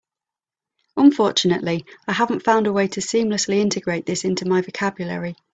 Unfortunately, 0.97 1.85
I 2.07 2.13
haven't 2.13 2.43
found 2.43 2.65
a 2.65 2.73
way 2.73 2.87
to 2.87 3.01
seamlessly 3.01 3.59
integrate 3.59 4.07
this 4.07 4.25
into 4.25 4.47
my 4.47 4.61
vocabulary. 4.61 5.35